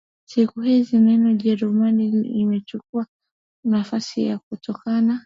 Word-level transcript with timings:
Siku 0.27 0.61
hizi 0.61 0.99
neno 0.99 1.29
Ujerumani 1.31 2.11
limechukua 2.11 3.05
nafasi 3.65 4.25
yake 4.25 4.43
kutokana 4.49 5.19